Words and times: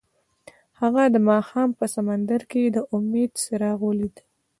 هغه 0.81 1.03
د 1.15 1.17
ماښام 1.29 1.69
په 1.79 1.85
سمندر 1.95 2.41
کې 2.51 2.63
د 2.75 2.77
امید 2.95 3.31
څراغ 3.43 3.79
ولید. 3.89 4.15